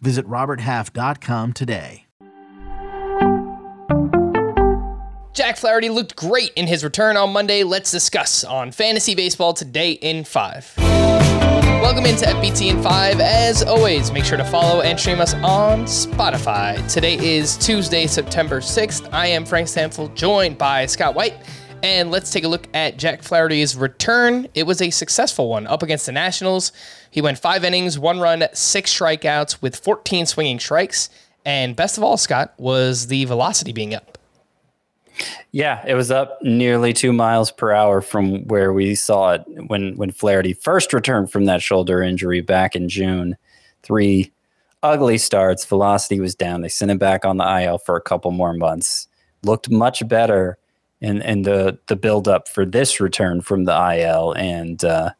[0.00, 2.04] Visit RobertHalf.com today.
[5.32, 7.62] Jack Flaherty looked great in his return on Monday.
[7.62, 10.74] Let's discuss on Fantasy Baseball today in 5.
[11.80, 13.20] Welcome into FBT in 5.
[13.20, 16.92] As always, make sure to follow and stream us on Spotify.
[16.92, 19.08] Today is Tuesday, September 6th.
[19.12, 21.36] I am Frank Stampfl, joined by Scott White.
[21.82, 24.48] And let's take a look at Jack Flaherty's return.
[24.54, 26.72] It was a successful one up against the Nationals.
[27.10, 31.08] He went five innings, one run, six strikeouts with 14 swinging strikes.
[31.44, 34.18] And best of all, Scott, was the velocity being up.
[35.52, 39.96] Yeah, it was up nearly two miles per hour from where we saw it when
[39.96, 43.36] when Flaherty first returned from that shoulder injury back in June.
[43.82, 44.32] Three
[44.82, 46.60] ugly starts, velocity was down.
[46.60, 49.08] They sent him back on the IL for a couple more months.
[49.42, 50.58] Looked much better
[51.00, 55.10] in in the the build up for this return from the IL, and uh,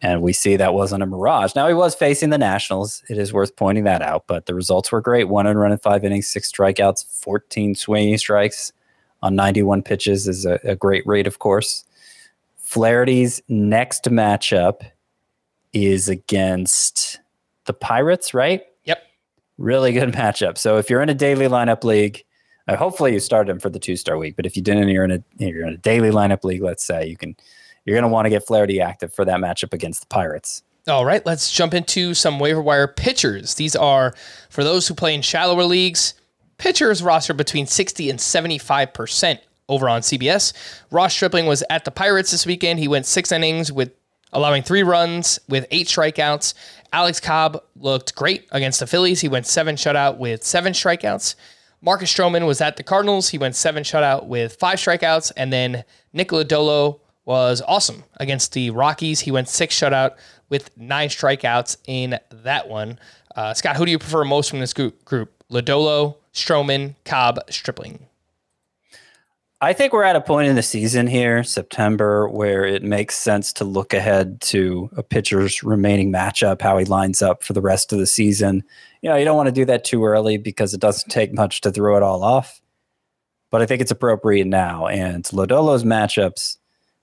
[0.00, 1.54] and we see that wasn't a mirage.
[1.54, 3.02] Now he was facing the Nationals.
[3.08, 5.24] It is worth pointing that out, but the results were great.
[5.24, 8.72] One run in five innings, six strikeouts, fourteen swinging strikes
[9.22, 11.84] on 91 pitches is a, a great rate, of course.
[12.56, 14.82] Flaherty's next matchup
[15.72, 17.20] is against
[17.64, 18.62] the Pirates, right?
[18.84, 19.02] Yep.
[19.56, 20.58] Really good matchup.
[20.58, 22.24] So if you're in a daily lineup league,
[22.68, 24.36] Uh, hopefully you started him for the two star week.
[24.36, 26.62] But if you didn't, you're in a you're in a daily lineup league.
[26.62, 27.36] Let's say you can,
[27.84, 30.62] you're going to want to get Flaherty active for that matchup against the Pirates.
[30.86, 33.54] All right, let's jump into some waiver wire pitchers.
[33.54, 34.14] These are
[34.48, 36.14] for those who play in shallower leagues
[36.58, 39.38] pitchers roster between 60 and 75%
[39.68, 40.52] over on CBS.
[40.90, 42.78] Ross Stripling was at the Pirates this weekend.
[42.78, 43.92] He went six innings with
[44.32, 46.54] allowing three runs with eight strikeouts.
[46.92, 49.20] Alex Cobb looked great against the Phillies.
[49.20, 51.34] He went seven shutout with seven strikeouts.
[51.80, 53.28] Marcus Stroman was at the Cardinals.
[53.28, 55.32] He went seven shutout with five strikeouts.
[55.36, 59.20] And then Nick Lodolo was awesome against the Rockies.
[59.20, 60.16] He went six shutout
[60.48, 62.98] with nine strikeouts in that one.
[63.36, 65.04] Uh, Scott, who do you prefer most from this group?
[65.50, 68.06] Lodolo, Stroman, Cobb, Stripling.
[69.60, 73.52] I think we're at a point in the season here, September, where it makes sense
[73.54, 77.92] to look ahead to a pitcher's remaining matchup, how he lines up for the rest
[77.92, 78.62] of the season.
[79.02, 81.60] You know, you don't want to do that too early because it doesn't take much
[81.62, 82.60] to throw it all off.
[83.50, 84.86] But I think it's appropriate now.
[84.86, 86.58] And Lodolo's matchups,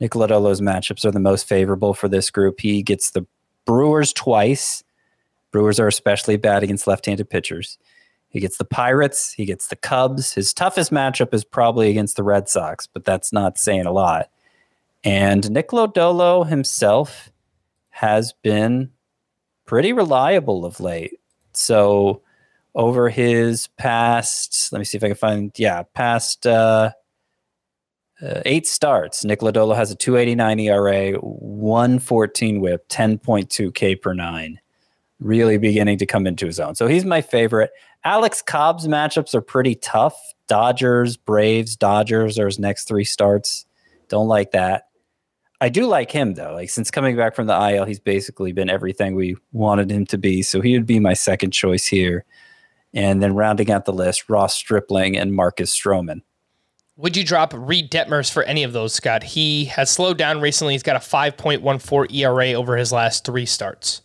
[0.00, 2.60] Nick Lodolo's matchups are the most favorable for this group.
[2.60, 3.26] He gets the
[3.64, 4.82] Brewers twice.
[5.52, 7.78] Brewers are especially bad against left handed pitchers.
[8.30, 9.32] He gets the Pirates.
[9.32, 10.32] He gets the Cubs.
[10.32, 14.30] His toughest matchup is probably against the Red Sox, but that's not saying a lot.
[15.02, 17.30] And Nick Lodolo himself
[17.90, 18.90] has been
[19.66, 21.18] pretty reliable of late.
[21.52, 22.22] So
[22.74, 26.92] over his past, let me see if I can find, yeah, past uh,
[28.22, 34.60] uh, eight starts, Nick Lodolo has a 289 ERA, 114 whip, 10.2 K per nine
[35.20, 36.74] really beginning to come into his own.
[36.74, 37.70] So he's my favorite.
[38.04, 40.18] Alex Cobb's matchups are pretty tough.
[40.46, 43.66] Dodgers, Braves, Dodgers are his next three starts.
[44.08, 44.88] Don't like that.
[45.60, 46.54] I do like him though.
[46.54, 50.18] Like since coming back from the IL, he's basically been everything we wanted him to
[50.18, 50.42] be.
[50.42, 52.24] So he would be my second choice here.
[52.94, 56.22] And then rounding out the list, Ross Stripling and Marcus Stroman.
[56.96, 59.22] Would you drop Reid Detmers for any of those, Scott?
[59.22, 60.74] He has slowed down recently.
[60.74, 64.02] He's got a 5.14 ERA over his last three starts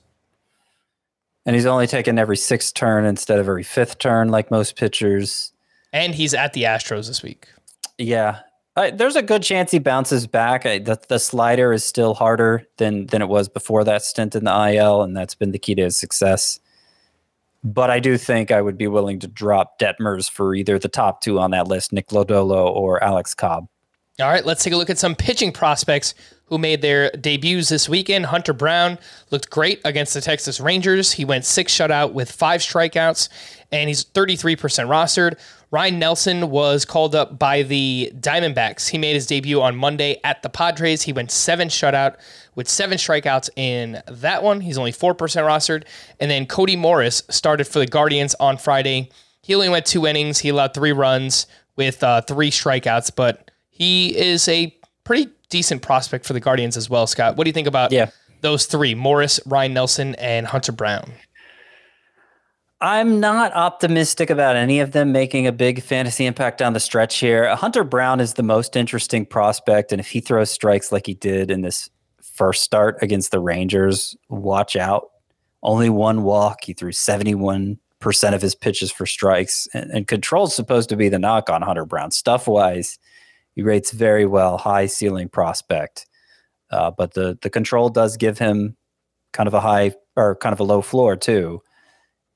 [1.46, 5.52] and he's only taken every sixth turn instead of every fifth turn, like most pitchers.
[5.94, 7.48] And he's at the Astros this week.
[7.98, 8.40] Yeah,
[8.76, 10.66] uh, there's a good chance he bounces back.
[10.66, 14.44] I, the, the slider is still harder than than it was before that stint in
[14.44, 16.60] the IL, and that's been the key to his success.
[17.64, 21.22] But I do think I would be willing to drop Detmers for either the top
[21.22, 23.68] two on that list, Nick Lodolo or Alex Cobb.
[24.20, 26.14] All right, let's take a look at some pitching prospects
[26.46, 28.28] who made their debuts this weekend.
[28.28, 29.00] Hunter Brown
[29.32, 31.14] looked great against the Texas Rangers.
[31.14, 33.30] He went six shutout with five strikeouts,
[33.72, 34.58] and he's 33%
[34.88, 35.40] rostered.
[35.72, 38.90] Ryne Nelson was called up by the Diamondbacks.
[38.90, 41.02] He made his debut on Monday at the Padres.
[41.02, 42.16] He went seven shutout
[42.54, 44.62] with seven strikeouts in that one.
[44.62, 45.84] He's only 4% rostered.
[46.20, 49.10] And then Cody Morris started for the Guardians on Friday.
[49.42, 50.40] He only went two innings.
[50.40, 54.68] He allowed three runs with uh, three strikeouts, but he is a
[55.06, 57.38] pretty decent prospect for the Guardians as well, Scott.
[57.38, 58.10] What do you think about yeah.
[58.42, 61.14] those three, Morris, Ryne Nelson, and Hunter Brown?
[62.82, 67.20] I'm not optimistic about any of them making a big fantasy impact down the stretch
[67.20, 67.46] here.
[67.46, 71.14] Uh, Hunter Brown is the most interesting prospect, and if he throws strikes like he
[71.14, 71.90] did in this
[72.22, 75.10] first start against the Rangers, watch out.
[75.64, 76.66] Only one walk.
[76.66, 77.78] He threw 71%
[78.34, 81.86] of his pitches for strikes, and, and control's supposed to be the knock on Hunter
[81.86, 82.12] Brown.
[82.12, 83.00] Stuff wise,
[83.56, 86.06] he rates very well, high ceiling prospect.
[86.70, 88.76] Uh, but the the control does give him
[89.34, 91.62] kind of a high or kind of a low floor too.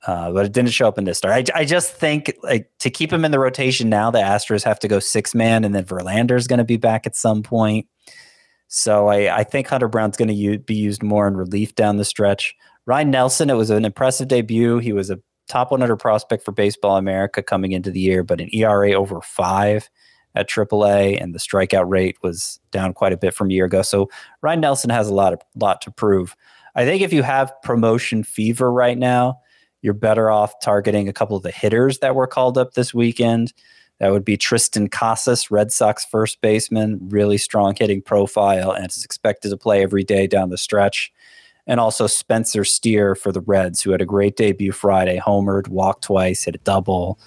[0.07, 1.49] Uh, but it didn't show up in this start.
[1.53, 4.79] I, I just think like to keep him in the rotation now, the Astros have
[4.79, 7.85] to go six man, and then Verlander is going to be back at some point.
[8.69, 11.97] So I, I think Hunter Brown's going to u- be used more in relief down
[11.97, 12.55] the stretch.
[12.85, 14.77] Ryne Nelson, it was an impressive debut.
[14.77, 15.19] He was a
[15.49, 19.89] top 100 prospect for Baseball America coming into the year, but an ERA over five
[20.35, 23.81] at AAA, and the strikeout rate was down quite a bit from a year ago.
[23.81, 24.09] So
[24.41, 26.35] Ryne Nelson has a lot of lot to prove.
[26.75, 29.39] I think if you have promotion fever right now,
[29.81, 33.53] you're better off targeting a couple of the hitters that were called up this weekend.
[33.99, 39.03] That would be Triston Casas, Red Sox first baseman, really strong hitting profile, and is
[39.03, 41.11] expected to play every day down the stretch.
[41.67, 46.05] And also Spencer Steer for the Reds, who had a great debut Friday, homered, walked
[46.05, 47.19] twice, hit a double,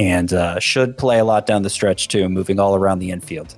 [0.00, 3.54] and uh, should play a lot down the stretch too, moving all around the infield.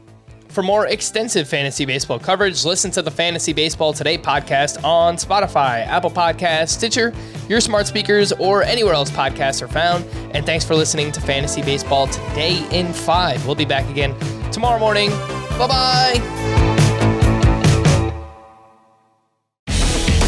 [0.49, 5.87] For more extensive fantasy baseball coverage, listen to the Fantasy Baseball Today podcast on Spotify,
[5.87, 7.15] Apple Podcasts, Stitcher,
[7.49, 10.05] your smart speakers, or anywhere else podcasts are found.
[10.35, 13.47] And thanks for listening to Fantasy Baseball Today in 5.
[13.47, 14.15] We'll be back again
[14.51, 15.11] tomorrow morning.
[15.59, 16.72] Bye bye.